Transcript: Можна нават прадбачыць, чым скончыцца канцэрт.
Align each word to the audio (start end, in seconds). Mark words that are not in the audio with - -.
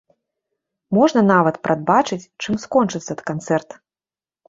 Можна 0.99 1.21
нават 1.33 1.61
прадбачыць, 1.69 2.21
чым 2.41 2.53
скончыцца 2.67 3.21
канцэрт. 3.33 3.69